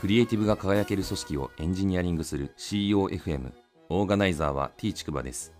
[0.00, 3.52] クリエイティブが輝ける組織をエンジニアリングする CEOFM
[3.90, 5.52] オーガナイザーは T ちくばです。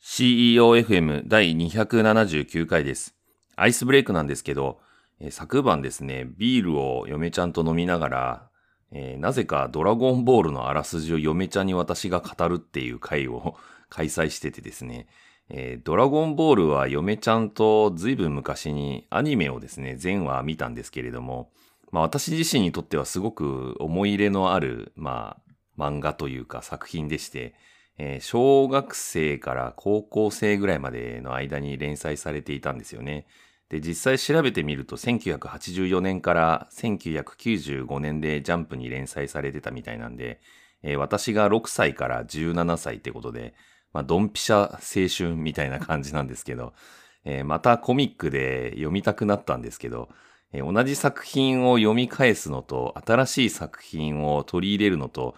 [0.00, 3.16] CEOFM 第279回です。
[3.56, 4.78] アイスブレイクなんですけど、
[5.18, 8.48] え昨晩ですねビールを嫁ちゃんと飲みながら、
[8.92, 13.56] えーなぜかドラゴンボールのあらすじを嫁ちゃんに私が語るっていう回を
[13.90, 15.08] 開催しててですね、
[15.48, 21.50] えードラゴンボールは嫁ちゃんとずいぶん昔にアニメをですね、前話見たんですけれども、
[21.90, 27.54] まあ私自身にとってはすごく思い入れのある、まあ漫画というか作品でして、
[27.98, 33.26] えー小学生から高校生ぐらいまでの間に連載されていたんですよね。
[33.70, 40.40] で、実際調べてみると1984年から1995年でジャンプに連載されてたみたいなんで、
[40.82, 43.54] えー私が6歳から17歳ってことで、
[43.92, 46.74] まあ、ドンピシャ青春みたいな感じなんですけど、
[47.24, 50.08] えーまたコミックで読みたくなったんですけど、
[50.52, 55.36] えー同じ作品を読み返すのと、新しい作品を取り入れるのと、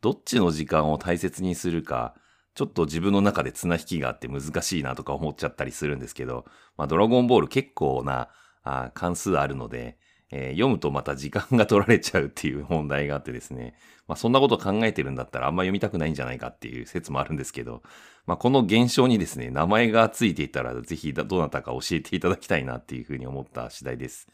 [0.00, 2.14] どっちの時間を大切にするか、
[2.54, 6.44] ちょっと自分の中で綱引きがあって難しいなとか思っちゃったりするんですけど、
[6.76, 8.28] まあ、ドラゴンボール結構な
[8.62, 9.96] あ関数あるので、
[10.30, 13.74] えー読むとまた時間が取られちゃうっていう問題があってですね、
[14.06, 17.82] まあ、そんなこと考えてるんだったらあんま読みたくないんじゃないかっていう説もあるんですけど、
[18.26, 24.28] まあ、この現象にですね、名前がついていたらぜひどなたか教えていただきたいなっていうふうに思った次第です。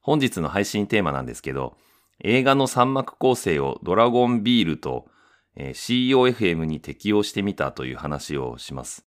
[0.00, 1.76] 本日の配信テーマなんですけど、
[2.22, 5.06] 映画の三幕構成をドラゴンビールと、
[5.56, 9.04] えー COFM に適用してみたという話をします。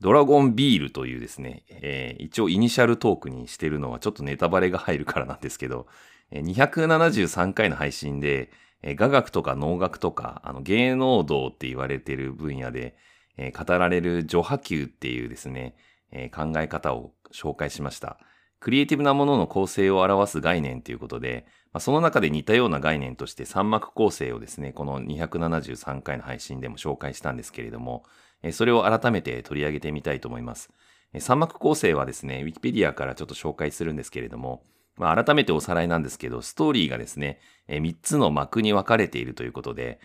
[0.00, 5.86] ドラゴンビールというですね、えー一応イニシャルトークにしてるのはちょっとネタバレが入るからなんですけど、
[6.32, 8.50] 273回の配信で、
[8.82, 12.96] えー雅楽とか能楽とか、あの芸能道って言われてる分野で、
[13.36, 15.74] え語られる序波球っていうですね、
[16.12, 18.18] え考え方を紹介しました。
[18.64, 28.04] クリエイティブなものの構成を表す概念ということで、まあ、その中で似たような概念として三幕構成をですね、この273回の配信でも紹介したんですけれども、
[28.52, 30.70] それを改めて取り上げてみたいと思います。
[31.18, 34.62] 三幕構成はですね、ウィキペディアからちょっと紹介するんですけれども、
[34.96, 40.00] まあ、改めておさらいなんですけど、ストーリーがですね、え3つの幕に分かれているということで、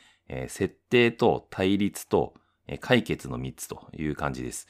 [0.49, 2.33] 設定と対立と、
[2.81, 4.67] 解決の3つという感じです。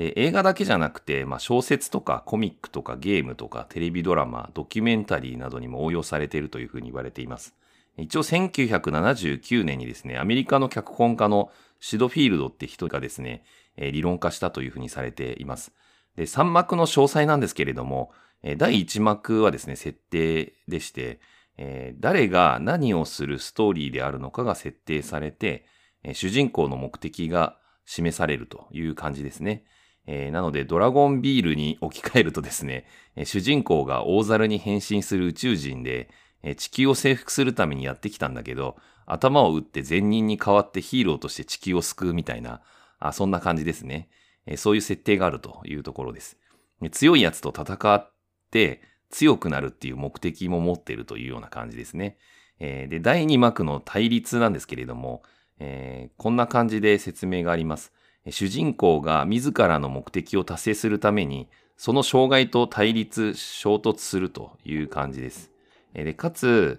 [0.00, 7.54] で映画だけじゃなくて、まあ、小説とかコミックとかゲームとかテレビドラマ、ドキュメンタリーなどにも応用されているというふうに言われています。
[7.98, 11.50] 一応1979年にですね、アメリカの脚本家の
[11.80, 13.44] シドフィールドって人がですね、
[13.76, 15.70] えー理論化したというふうにされています。
[16.16, 18.10] で、3幕の詳細なんですけれども、
[18.42, 21.20] えー第1幕はですね、設定でして、
[21.58, 25.66] えー誰が何をするストーリーであるのかが設定されて、
[26.04, 29.64] えー主人公の目的が示されるという感じですね。
[30.06, 36.10] えーなので、ドラゴンビールに置き換えるとですね、えー主人公が大猿に変身する宇宙人で、
[36.42, 42.62] えー地球を征服するためにやってきたんだけど、頭を打って善人に代わってヒーローとして地球を救うみたいな、
[42.98, 44.08] あそんな感じですね、
[44.46, 46.38] えーそういう設定があるというところです。
[46.80, 48.12] で強いやつと戦っ
[48.50, 48.80] て
[49.10, 52.16] 強くなるっていう目的も持っているというような感じですね。
[52.58, 55.22] えーで、第2幕の対立なんですけれども、
[55.58, 57.92] えーこんな感じで説明があります。
[58.28, 65.50] 主人公が自らの目的を達成するために、その障害と対立、衝突するという感じです。
[65.94, 66.78] で、かつ、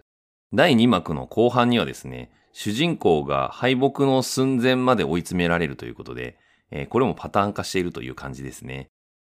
[0.53, 6.37] 第2幕の後半にはですね、主人公が敗北の寸前まで追い詰められるということで、
[6.89, 8.89] これもパターン化しているという感じですね。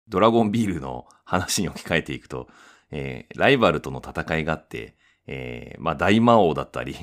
[0.08, 2.48] ドラゴンビールの話に置き換えていくと、
[2.90, 4.96] えーライバルとの戦いがあって、
[5.26, 6.96] えーまあ大魔王だったり、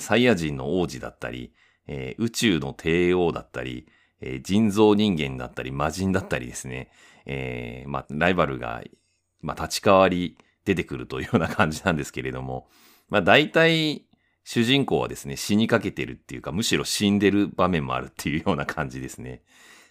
[0.00, 1.52] サイヤ人の王子だったり、
[1.86, 3.86] えー宇宙の帝王だったり、
[4.20, 6.90] えー人造人間だったり、魔人だったりですね、
[7.26, 8.82] えーまあライバルが、
[9.40, 12.68] まあ立ち代わり出てくるというような感じなんですけれども、
[13.08, 14.04] まあ大体
[14.44, 19.42] 主人公はですね、死にかけてるっていうか、むしろ死んでる場面もあるっていうような感じですね。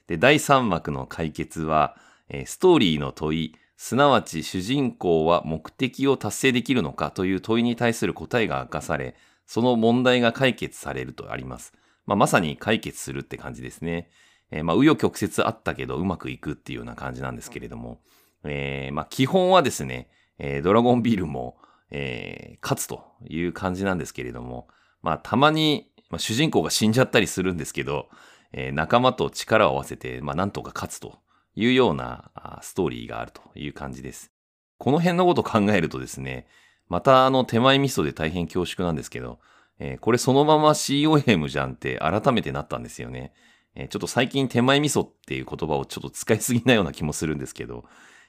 [0.07, 1.95] で、第3幕の解決は、
[2.29, 9.15] えーストーリーの問い、すなわち主人公は目的を達成できるのかという問いに対する答えが明かされ、
[9.45, 11.73] その問題が解決されるとあります。
[12.07, 14.09] まあ、まさに解決するって感じですね。
[14.49, 17.99] えーまあ、紆余曲折あったけどうまくいくっていうような感じなんですけれども、
[18.45, 20.09] えーまあ、基本はですね、
[20.39, 21.57] えードラゴンビールも、
[21.91, 24.67] えー勝つという感じなんですけれども、
[25.01, 28.07] まあ、たまに、まあ、主人公が死んじゃったりするんですけど、
[28.53, 31.19] えー仲間と力を合わせて、まあ、なんとか勝つと
[31.55, 34.31] いうようなあストーリーがあるという感じです。
[34.77, 36.47] この辺のことを考えるとですね、
[36.87, 39.39] またあの手前味噌で大変恐縮なんですけど、
[39.79, 43.33] えーこれそのまま COM じゃんって改めてなったんですよね。
[43.75, 47.85] えーちょっと最近手前味噌っていう言葉をちょっと使いすぎなような気もするんですけど、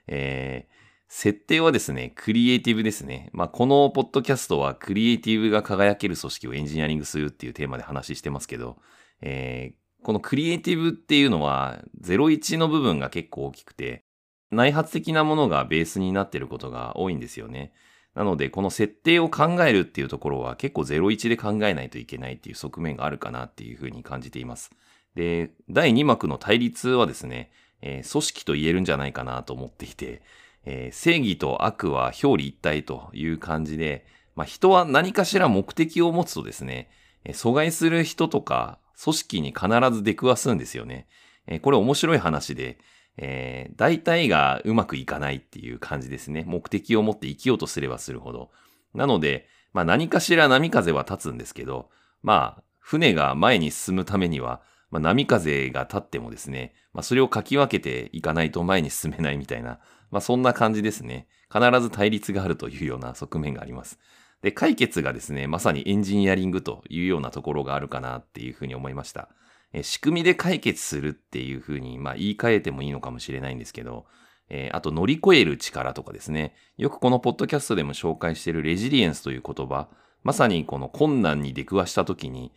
[0.07, 0.79] えー
[1.09, 3.31] 設定はですね、クリエイティブですね。
[3.33, 8.77] まあ、このポッドキャストはクリエイティブが輝ける組織をエンジニアリングするっていうテーマで話してますけど、
[9.23, 14.05] えー、このクリエイティブっていうのは01の部分が結構大きくて、
[14.51, 17.73] 内発的なものがベースになってることが多いんですよね。
[18.15, 24.71] なので、この設定を考えるっていうところは結構01で考えないといけないっていう側面があるかなっていうふうに感じています。
[25.15, 27.51] で、第2幕の対立はですね、
[27.81, 30.23] えー、組織と言えるんじゃないかなと思っていて、
[30.65, 36.91] えー、正義と悪は表裏一体という感じで、まあ、人は何かしら目的を持つとですね、
[37.25, 41.07] えー、阻害する人とか組織に必ず出くわすんですよね。
[41.47, 42.79] え、これ面白い話で、
[43.19, 46.45] えー、大体がうまくいかないっていう感じですね。
[46.47, 48.51] 目的を持って生きようとすればするほど。
[48.95, 51.91] なので、まあ何かしら波風は立つんですけど、
[52.23, 59.79] まあ船が前に進むためには、まあ、波風が立ってもですね、まあ、それをかき分けていかないと前に進めないみたいな、
[60.11, 61.27] まあ、そんな感じですね。
[61.53, 63.99] 必ず対立があるというような側面があります。
[64.41, 69.29] で、解決がですね、まさにエンジニアリングというようなところがあるかなっていうふうに思いました。
[69.73, 74.07] え仕組みで解決するっていうふうに、まあ、言い換えてもいいのかもしれないんですけど、
[74.49, 79.89] えー、あと乗り越える力とかですね、よくこのポッドキャストでも紹介しているレジリエンスという言葉、
[80.23, 82.53] まさにこの困難に出くわした時に、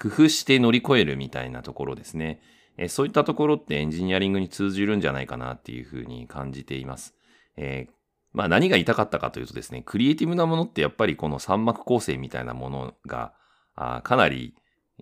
[0.00, 2.40] 工夫して乗り越えるみたいなところですね。
[2.78, 7.14] えそういったところってエンジニアリングに通じるんじゃないかなっていうふうに感じています。
[7.56, 7.92] えー、
[8.32, 13.34] まあ何が言いたかったかというとですね、クリエイティブなものってやっぱりこの三幕構成みたいなものが
[13.74, 14.54] あかなり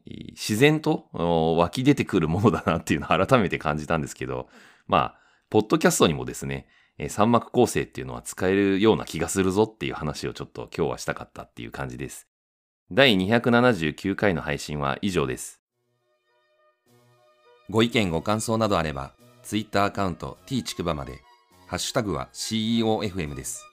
[0.05, 4.49] 自然と湧き出てくるものだなっていうのを改めて感じたんですけど、
[4.87, 5.19] まあ、
[5.51, 6.67] ポッドキャストにもですね、
[7.09, 12.27] 三幕構成っていうのは使えるような気がするぞっていう話をちょっと今日はしたかったっていう感じです。
[12.93, 15.61] 第279回の配信は以上です。
[17.69, 21.21] ご意見ご感想などあれば、Twitter アカウント t ちくばまで、
[21.67, 23.65] ハッシュタグは CEOFM です。